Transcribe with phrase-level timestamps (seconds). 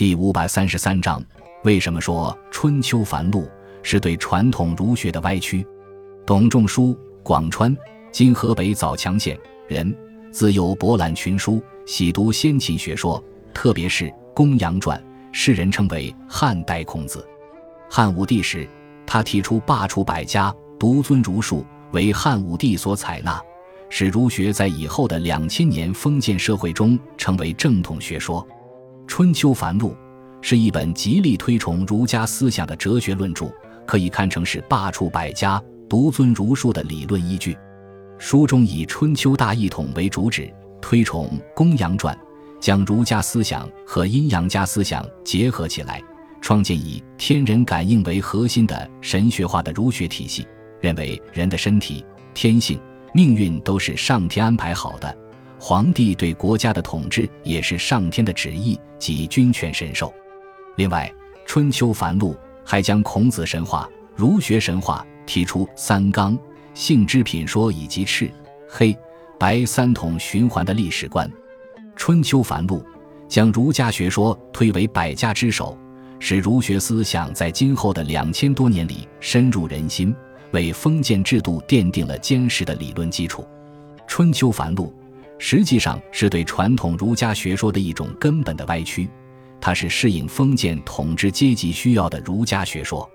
[0.00, 1.22] 第五百三十三章：
[1.62, 3.42] 为什么说《春秋繁露》
[3.82, 5.62] 是对传统儒学的歪曲？
[6.24, 7.76] 董仲舒，广川
[8.10, 9.94] （今河北枣强县）人，
[10.32, 14.98] 自幼博览群书，喜读先秦学说，特别是《公羊传》，
[15.32, 17.22] 世人称为汉代孔子。
[17.90, 18.66] 汉武帝时，
[19.06, 21.62] 他提出罢黜百家，独尊儒术，
[21.92, 23.38] 为汉武帝所采纳，
[23.90, 28.42] 使儒学在以后的两千年封建社会中成为正统学说。
[29.10, 29.88] 《春秋繁露》
[30.40, 33.52] 是一本极力推崇儒家思想的哲学论著，
[33.84, 37.58] 可以看成是罢黜百家、独尊儒术的理论依据。
[38.20, 40.48] 书中以《春秋大一统》为主旨，
[40.80, 42.14] 推崇《公羊传》，
[42.60, 46.00] 将儒家思想和阴阳家思想结合起来，
[46.40, 50.46] 创建以天人感应为核心的神学化的儒学体系，
[50.80, 52.80] 认为人的身体、天性、
[53.12, 55.12] 命运都是上天安排好的。
[55.62, 60.10] 皇帝对国家的统治也是上天的旨意及君权神授。
[60.78, 61.12] 另外，
[61.44, 62.32] 《春秋繁露》
[62.64, 66.36] 还将孔子神话、儒学神话提出三纲、
[66.72, 68.30] 性之品说以及赤、
[68.66, 68.96] 黑、
[69.38, 71.28] 白三统循环的历史观。
[71.94, 72.78] 《春秋繁露》
[73.28, 75.76] 将儒家学说推为百家之首，
[76.18, 80.16] 使儒学思想在今后的两千多年里深入人心，
[80.52, 83.42] 为封建制度奠定了坚实的理论基础。
[84.06, 84.86] 《春秋繁露》。
[85.40, 89.08] 实际上是对传统儒家学说的一种根本的歪曲，
[89.60, 93.10] 它是适应封建统治阶级需要的儒家学说。